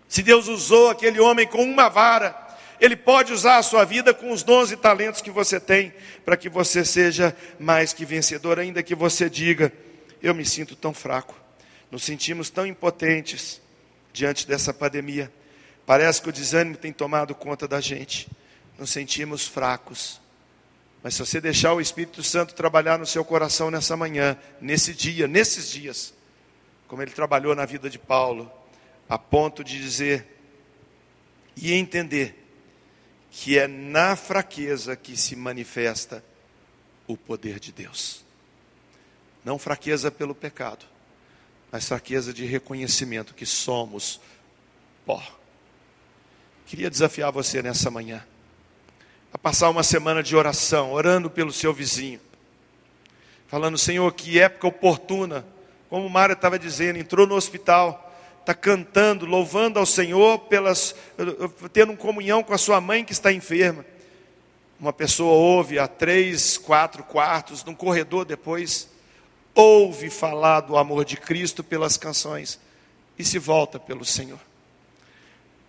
[0.08, 2.45] Se Deus usou aquele homem com uma vara,
[2.80, 6.36] ele pode usar a sua vida com os dons e talentos que você tem, para
[6.36, 9.72] que você seja mais que vencedor, ainda que você diga:
[10.22, 11.36] Eu me sinto tão fraco,
[11.90, 13.62] nos sentimos tão impotentes
[14.12, 15.32] diante dessa pandemia.
[15.86, 18.28] Parece que o desânimo tem tomado conta da gente.
[18.78, 20.20] Nos sentimos fracos.
[21.04, 25.28] Mas se você deixar o Espírito Santo trabalhar no seu coração nessa manhã, nesse dia,
[25.28, 26.14] nesses dias,
[26.88, 28.52] como ele trabalhou na vida de Paulo,
[29.08, 30.26] a ponto de dizer
[31.56, 32.45] e entender
[33.38, 36.24] que é na fraqueza que se manifesta
[37.06, 38.24] o poder de Deus.
[39.44, 40.86] Não fraqueza pelo pecado,
[41.70, 44.22] mas fraqueza de reconhecimento que somos
[45.06, 45.22] pó.
[46.66, 48.26] Queria desafiar você nessa manhã
[49.34, 52.22] a passar uma semana de oração, orando pelo seu vizinho,
[53.50, 55.46] falando, Senhor, que época oportuna,
[55.90, 58.05] como Mário estava dizendo, entrou no hospital,
[58.46, 60.96] está cantando, louvando ao Senhor, pelas,
[61.74, 63.84] tendo comunhão com a sua mãe que está enferma.
[64.80, 68.88] Uma pessoa ouve a três, quatro quartos, num corredor depois,
[69.56, 72.60] ouve falar do amor de Cristo pelas canções
[73.18, 74.40] e se volta pelo Senhor.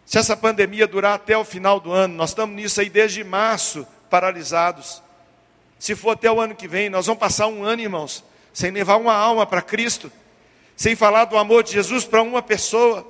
[0.04, 3.86] Se essa pandemia durar até o final do ano, nós estamos nisso aí desde março,
[4.10, 5.02] paralisados.
[5.78, 8.96] Se for até o ano que vem, nós vamos passar um ano, irmãos, sem levar
[8.96, 10.12] uma alma para Cristo,
[10.76, 13.06] sem falar do amor de Jesus para uma pessoa,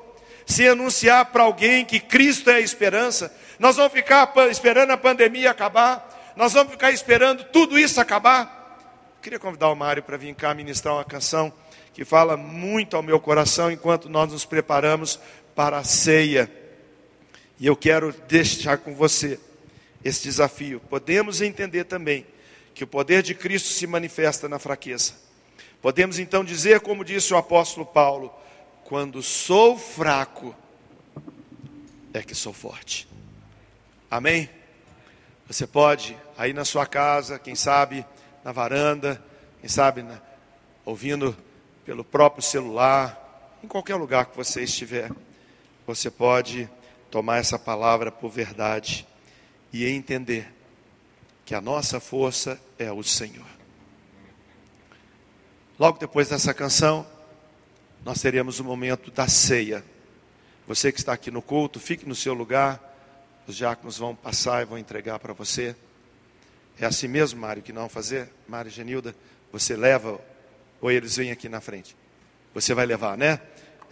[0.46, 3.34] sem anunciar para alguém que Cristo é a esperança.
[3.58, 8.54] Nós vamos ficar esperando a pandemia acabar, nós vamos ficar esperando tudo isso acabar.
[9.20, 11.52] Queria convidar o Mário para vir cá ministrar uma canção
[11.92, 15.18] que fala muito ao meu coração enquanto nós nos preparamos
[15.54, 16.48] para a ceia.
[17.58, 19.40] E eu quero deixar com você
[20.04, 20.78] esse desafio.
[20.88, 22.24] Podemos entender também
[22.74, 25.25] que o poder de Cristo se manifesta na fraqueza.
[25.86, 28.34] Podemos então dizer, como disse o apóstolo Paulo:
[28.82, 30.52] quando sou fraco,
[32.12, 33.06] é que sou forte.
[34.10, 34.50] Amém?
[35.46, 38.04] Você pode, aí na sua casa, quem sabe,
[38.42, 39.22] na varanda,
[39.60, 40.20] quem sabe, na,
[40.84, 41.36] ouvindo
[41.84, 45.12] pelo próprio celular, em qualquer lugar que você estiver,
[45.86, 46.68] você pode
[47.12, 49.06] tomar essa palavra por verdade
[49.72, 50.52] e entender
[51.44, 53.55] que a nossa força é o Senhor.
[55.78, 57.06] Logo depois dessa canção,
[58.02, 59.84] nós teremos o momento da ceia.
[60.66, 62.80] Você que está aqui no culto, fique no seu lugar.
[63.46, 65.76] Os diáconos vão passar e vão entregar para você.
[66.80, 68.30] É assim mesmo, Mário, que não fazer?
[68.48, 69.14] Mário Genilda,
[69.52, 70.18] você leva
[70.80, 71.94] ou eles vêm aqui na frente?
[72.54, 73.38] Você vai levar, né?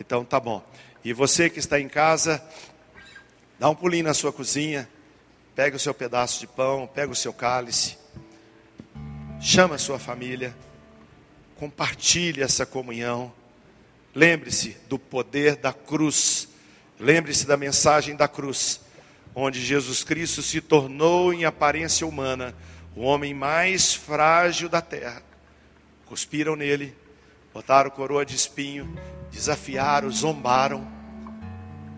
[0.01, 0.65] Então tá bom.
[1.05, 2.43] E você que está em casa,
[3.59, 4.89] dá um pulinho na sua cozinha,
[5.55, 7.99] pega o seu pedaço de pão, pega o seu cálice,
[9.39, 10.57] chama a sua família,
[11.57, 13.33] compartilhe essa comunhão.
[14.15, 16.49] Lembre-se do poder da cruz.
[16.99, 18.81] Lembre-se da mensagem da cruz,
[19.35, 22.55] onde Jesus Cristo se tornou em aparência humana
[22.95, 25.23] o homem mais frágil da terra.
[26.07, 26.95] Cuspiram nele,
[27.53, 28.97] botaram coroa de espinho,
[29.33, 30.87] desafiaram, zombaram,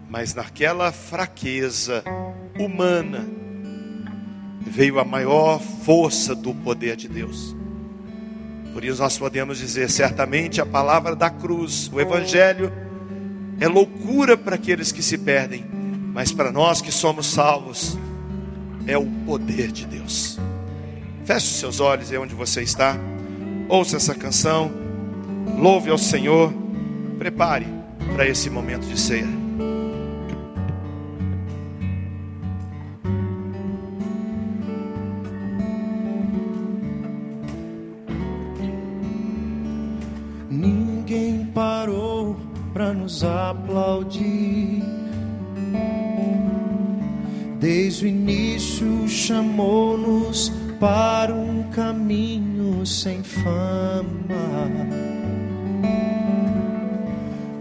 [0.09, 2.03] mas naquela fraqueza
[2.59, 3.27] humana
[4.63, 7.55] veio a maior força do poder de Deus.
[8.77, 12.71] Por isso nós podemos dizer, certamente a palavra da cruz, o evangelho
[13.59, 15.65] é loucura para aqueles que se perdem,
[16.13, 17.97] mas para nós que somos salvos
[18.87, 20.39] é o poder de Deus.
[21.25, 22.99] Feche os seus olhos aí onde você está.
[23.67, 24.71] Ouça essa canção.
[25.59, 26.53] Louve ao Senhor.
[27.19, 27.67] Prepare
[28.15, 29.46] para esse momento de ceia.
[43.51, 44.83] Aplaudir.
[47.59, 54.07] Desde o início chamou-nos para um caminho sem fama.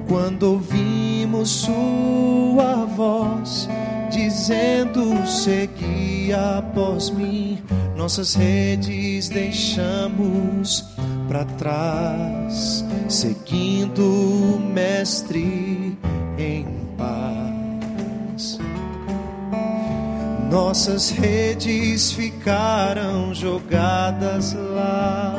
[0.07, 3.67] Quando ouvimos Sua voz
[4.11, 7.59] dizendo: Segui após mim,
[7.95, 10.94] nossas redes deixamos
[11.27, 15.97] para trás, seguindo o Mestre
[16.37, 16.75] em
[20.55, 25.35] Nossas redes ficaram jogadas lá,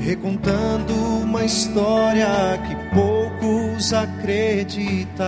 [0.00, 2.28] recontando uma história
[2.68, 5.24] que poucos acreditariam.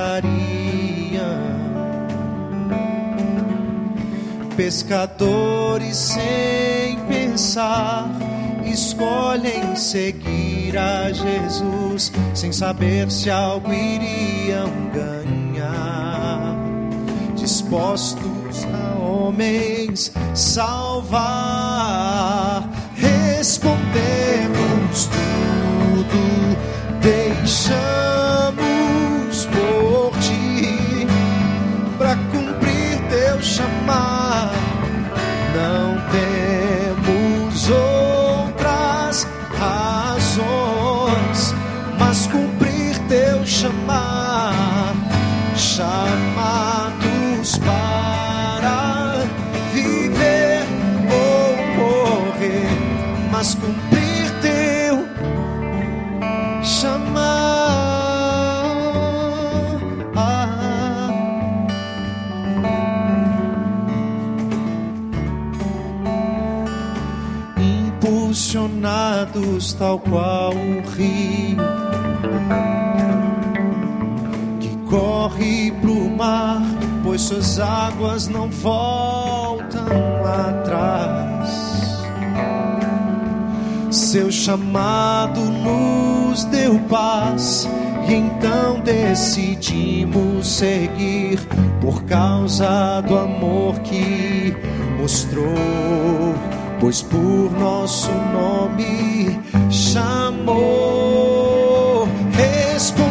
[4.57, 6.99] Pescadores sem
[7.37, 8.09] pensar
[8.65, 16.57] escolhem seguir a Jesus sem saber se algo iriam ganhar
[17.35, 21.11] dispostos a homens salvar.
[22.97, 26.57] Respondemos tudo,
[27.03, 28.26] deixamos
[53.47, 55.07] mas cumprir teu
[56.65, 57.47] chamar.
[67.59, 71.57] Impulsionados tal qual um rio
[74.59, 76.63] que corre pro mar,
[77.05, 79.87] pois suas águas não voltam
[80.25, 81.36] atrás.
[84.07, 87.69] Seu chamado nos deu paz
[88.09, 91.41] e então decidimos seguir
[91.81, 94.55] por causa do amor que
[95.01, 95.57] mostrou,
[96.79, 99.41] pois por nosso nome
[99.73, 100.47] chamou.
[102.31, 103.06] Respondemos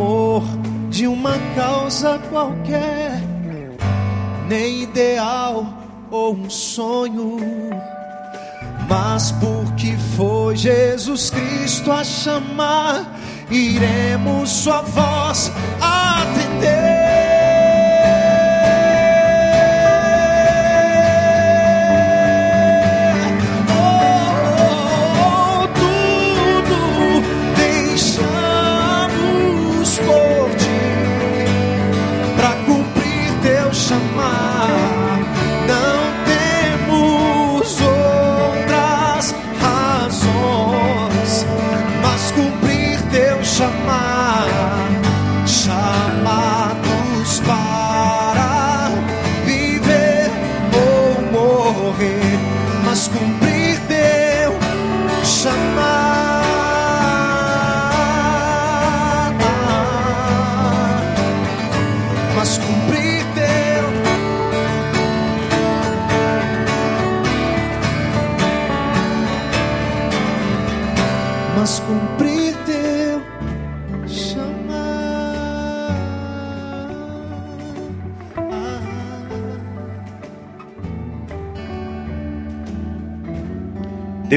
[0.00, 0.42] amor
[0.88, 3.20] de uma causa qualquer
[4.48, 5.66] nem ideal
[6.10, 7.38] ou um sonho,
[8.88, 13.14] mas porque foi Jesus Cristo a chamar,
[13.50, 17.29] iremos sua voz atender.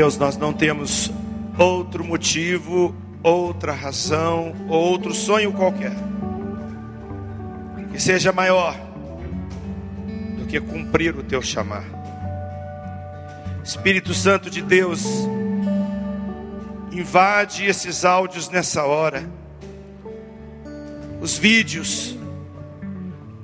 [0.03, 1.09] Deus, nós não temos
[1.57, 2.93] outro motivo,
[3.23, 5.93] outra razão, outro sonho qualquer
[7.89, 8.75] que seja maior
[10.37, 11.85] do que cumprir o teu chamar.
[13.63, 15.05] Espírito Santo de Deus,
[16.91, 19.23] invade esses áudios nessa hora,
[21.21, 22.17] os vídeos,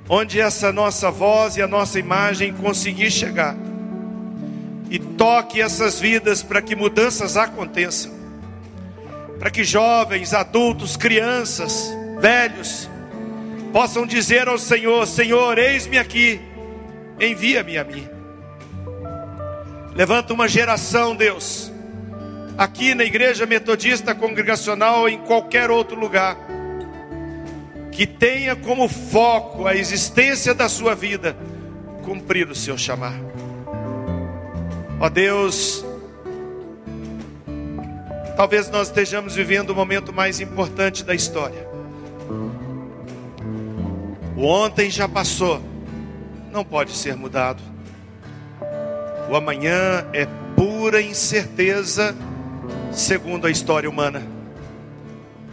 [0.06, 3.56] onde essa nossa voz e a nossa imagem conseguir chegar
[4.90, 8.12] e toque essas vidas para que mudanças aconteçam,
[9.38, 12.90] para que jovens, adultos, crianças, velhos
[13.72, 16.40] possam dizer ao Senhor: Senhor, eis-me aqui,
[17.20, 18.08] envia-me a mim.
[19.94, 21.72] Levanta uma geração, Deus,
[22.58, 26.36] aqui na Igreja Metodista Congregacional ou em qualquer outro lugar,
[27.92, 31.36] que tenha como foco a existência da sua vida,
[32.02, 33.14] cumprir o seu chamar.
[35.02, 35.82] Ó Deus,
[38.36, 41.66] talvez nós estejamos vivendo o momento mais importante da história.
[44.36, 45.58] O ontem já passou,
[46.52, 47.62] não pode ser mudado.
[49.30, 52.14] O amanhã é pura incerteza,
[52.92, 54.22] segundo a história humana.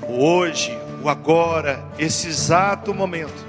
[0.01, 3.45] O hoje, o agora, esse exato momento,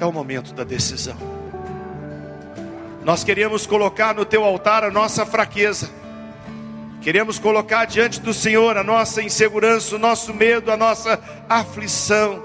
[0.00, 1.33] é o momento da decisão.
[3.04, 5.90] Nós queremos colocar no teu altar a nossa fraqueza.
[7.02, 12.42] Queremos colocar diante do Senhor a nossa insegurança, o nosso medo, a nossa aflição,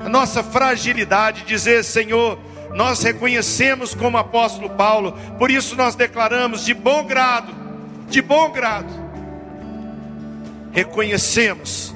[0.00, 1.44] a nossa fragilidade.
[1.44, 2.36] Dizer, Senhor,
[2.74, 7.54] nós reconhecemos como apóstolo Paulo, por isso nós declaramos de bom grado,
[8.08, 8.92] de bom grado,
[10.72, 11.94] reconhecemos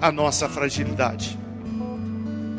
[0.00, 1.38] a nossa fragilidade.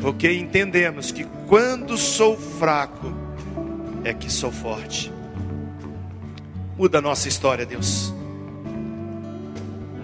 [0.00, 3.23] porque entendemos que quando sou fraco
[4.04, 5.12] é que sou forte.
[6.76, 8.12] Muda a nossa história, Deus.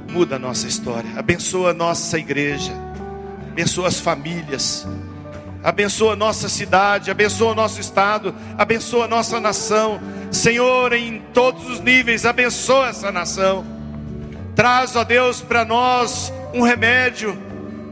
[0.09, 1.11] Muda a nossa história.
[1.17, 2.73] Abençoa a nossa igreja.
[3.51, 4.87] Abençoa as famílias.
[5.63, 10.01] Abençoa a nossa cidade, abençoa o nosso estado, abençoa a nossa nação.
[10.31, 13.63] Senhor, em todos os níveis, abençoa essa nação.
[14.57, 17.37] Traz, ó Deus, para nós um remédio,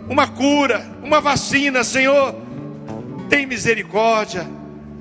[0.09, 2.35] uma cura, uma vacina, Senhor.
[3.29, 4.49] Tem misericórdia,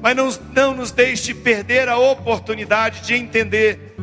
[0.01, 3.95] mas não, não nos deixe perder a oportunidade de entender,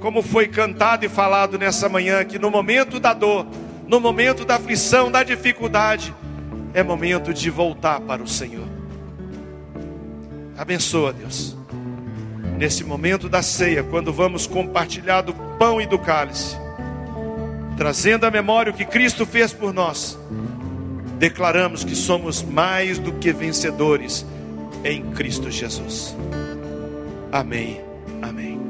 [0.00, 3.46] como foi cantado e falado nessa manhã, que no momento da dor,
[3.86, 6.14] no momento da aflição, da dificuldade,
[6.72, 8.66] é momento de voltar para o Senhor.
[10.56, 11.56] Abençoa, Deus.
[12.56, 16.56] Nesse momento da ceia, quando vamos compartilhar do pão e do cálice,
[17.76, 20.18] trazendo à memória o que Cristo fez por nós,
[21.18, 24.26] declaramos que somos mais do que vencedores
[24.84, 26.16] em Cristo Jesus.
[27.32, 27.80] Amém.
[28.22, 28.60] Amém.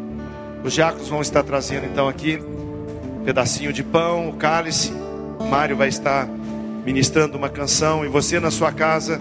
[0.65, 4.93] Os diáconos vão estar trazendo então aqui um pedacinho de pão, o cálice.
[5.51, 6.27] Mário vai estar
[6.85, 9.21] ministrando uma canção e você na sua casa,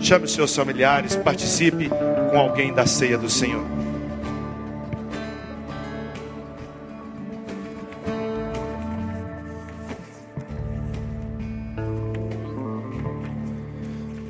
[0.00, 1.88] chame os seus familiares, participe
[2.30, 3.64] com alguém da ceia do Senhor.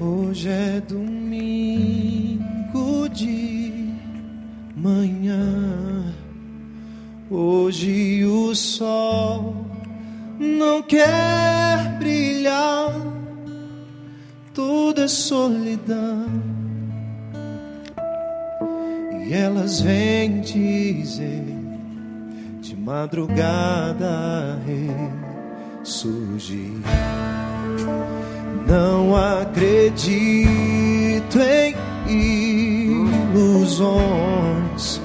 [0.01, 1.22] Hoje é domingo
[3.13, 3.93] de
[4.75, 6.15] manhã.
[7.31, 9.55] Hoje o sol
[10.39, 12.95] não quer brilhar,
[14.55, 16.27] tudo é solidão.
[19.27, 21.45] E elas vêm dizer
[22.61, 24.59] de madrugada
[25.83, 26.81] ressurgir.
[28.67, 30.43] Não acredito
[31.39, 31.75] em
[33.63, 35.01] ilusões.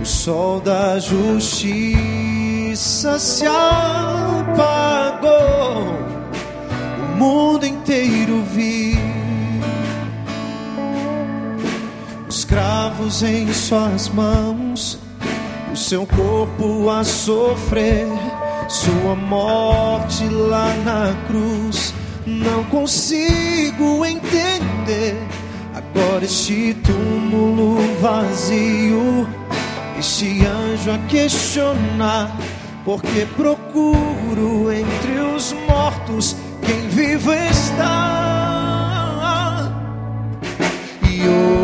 [0.00, 1.58] O sol da justiça
[3.18, 4.74] se apagou.
[6.98, 9.02] O mundo inteiro viu
[12.28, 14.98] os cravos em suas mãos,
[15.72, 18.08] o seu corpo a sofrer,
[18.68, 21.94] sua morte lá na cruz
[22.26, 25.16] não consigo entender
[25.94, 29.28] agora este túmulo vazio,
[29.98, 32.30] este anjo a questionar,
[32.84, 38.10] porque procuro entre os mortos quem vivo está.
[41.02, 41.63] E hoje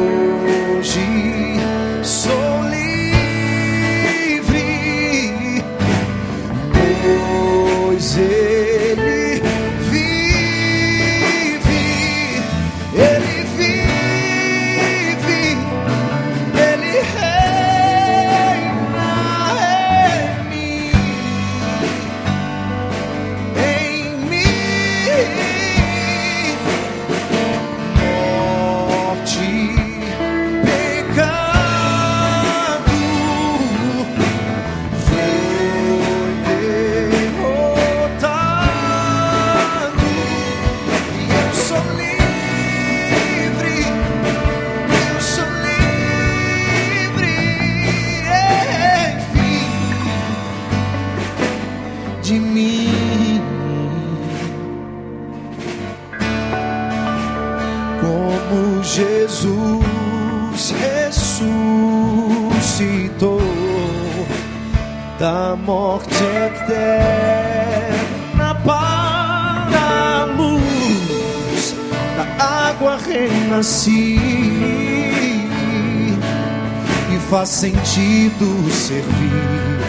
[77.60, 79.79] sentido servir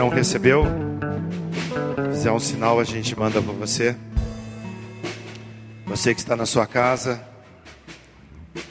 [0.00, 0.64] não recebeu?
[2.10, 3.94] Fizer um sinal, a gente manda para você.
[5.84, 7.22] Você que está na sua casa,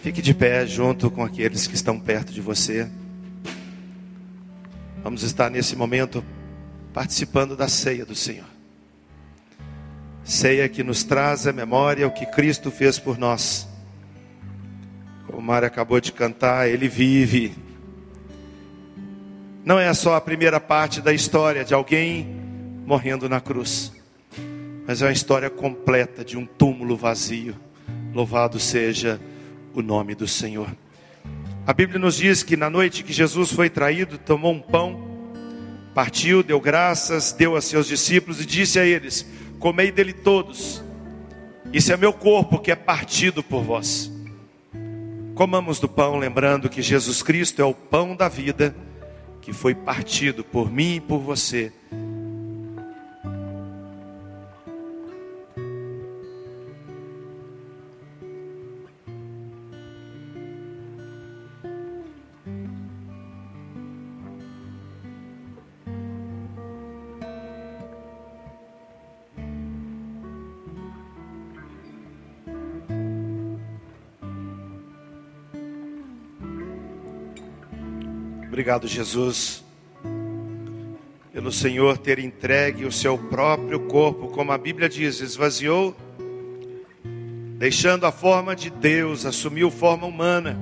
[0.01, 2.89] fique de pé junto com aqueles que estão perto de você.
[5.03, 6.25] Vamos estar nesse momento
[6.95, 8.49] participando da ceia do Senhor.
[10.23, 13.67] Ceia que nos traz à memória o que Cristo fez por nós.
[15.27, 17.55] Como Mário acabou de cantar, Ele vive
[19.64, 22.28] não é só a primeira parte da história de alguém
[22.86, 23.91] morrendo na cruz,
[24.88, 27.55] mas é uma história completa de um túmulo vazio.
[28.14, 29.20] Louvado seja
[29.74, 30.70] o nome do Senhor.
[31.68, 34.99] A Bíblia nos diz que na noite que Jesus foi traído, tomou um pão,
[35.93, 39.30] partiu, deu graças, deu a seus discípulos e disse a eles:
[39.60, 40.84] Comei dele todos,
[41.72, 44.12] isso é meu corpo que é partido por vós.
[45.36, 48.76] Comamos do pão, lembrando que Jesus Cristo é o pão da vida
[49.50, 51.74] que foi partido por mim e por você
[78.70, 79.65] Obrigado, Jesus,
[81.34, 85.97] pelo Senhor ter entregue o seu próprio corpo, como a Bíblia diz, esvaziou,
[87.57, 90.55] deixando a forma de Deus, assumiu forma humana,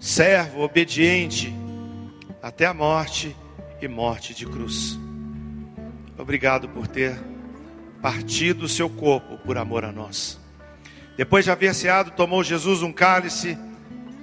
[0.00, 1.54] servo, obediente,
[2.42, 3.36] até a morte
[3.80, 4.98] e morte de cruz.
[6.18, 7.16] Obrigado por ter
[8.02, 10.40] partido o seu corpo por amor a nós.
[11.16, 13.56] Depois de haver ceado, tomou Jesus um cálice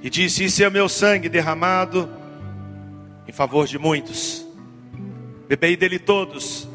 [0.01, 2.09] e disse: Isso é meu sangue derramado
[3.27, 4.45] em favor de muitos.
[5.47, 6.67] Bebei dele todos.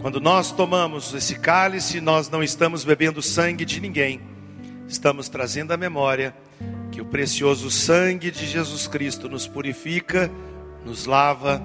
[0.00, 4.20] Quando nós tomamos esse cálice, nós não estamos bebendo sangue de ninguém,
[4.88, 6.34] estamos trazendo a memória
[6.90, 10.30] que o precioso sangue de Jesus Cristo nos purifica,
[10.84, 11.62] nos lava,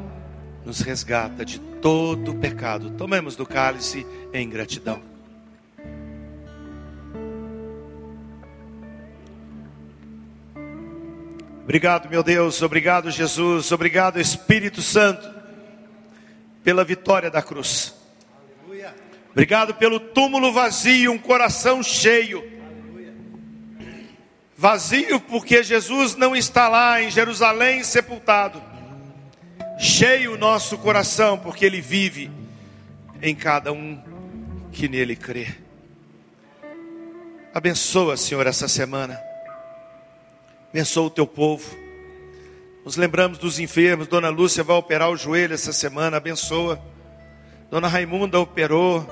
[0.64, 2.92] nos resgata de todo pecado.
[2.92, 5.07] Tomemos do cálice em gratidão.
[11.68, 15.30] Obrigado, meu Deus, obrigado, Jesus, obrigado, Espírito Santo,
[16.64, 17.94] pela vitória da cruz.
[19.32, 22.42] Obrigado pelo túmulo vazio, um coração cheio.
[24.56, 28.64] Vazio porque Jesus não está lá em Jerusalém sepultado.
[29.78, 32.32] Cheio o nosso coração porque Ele vive
[33.22, 34.02] em cada um
[34.72, 35.50] que nele crê.
[37.54, 39.27] Abençoa, Senhor, essa semana.
[40.70, 41.76] Abençoa o teu povo.
[42.84, 44.08] Nos lembramos dos enfermos.
[44.08, 46.18] Dona Lúcia vai operar o joelho essa semana.
[46.18, 46.82] Abençoa.
[47.72, 49.06] Dona Raimunda operou.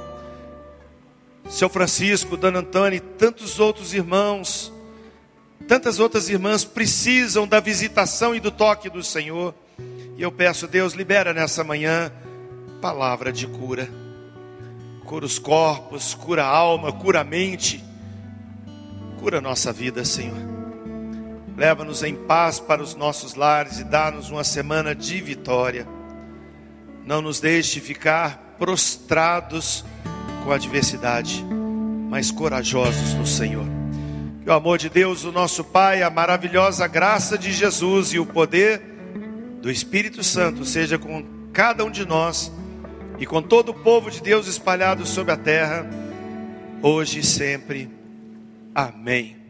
[1.50, 4.72] Seu Francisco, Dona Antônia e tantos outros irmãos.
[5.68, 9.54] Tantas outras irmãs precisam da visitação e do toque do Senhor.
[10.18, 12.12] E eu peço, Deus, libera nessa manhã
[12.82, 13.90] palavra de cura.
[15.06, 17.84] Cura os corpos, cura a alma, cura a mente.
[19.20, 20.65] Cura a nossa vida, Senhor.
[21.58, 25.88] Leva-nos em paz para os nossos lares e dá-nos uma semana de vitória.
[27.06, 29.86] Não nos deixe ficar prostrados
[30.44, 31.46] com a adversidade,
[32.10, 33.66] mas corajosos no Senhor.
[34.44, 38.26] Que o amor de Deus, o nosso Pai, a maravilhosa graça de Jesus e o
[38.26, 38.82] poder
[39.62, 42.52] do Espírito Santo seja com cada um de nós
[43.18, 45.90] e com todo o povo de Deus espalhado sobre a terra,
[46.82, 47.90] hoje e sempre.
[48.74, 49.45] Amém.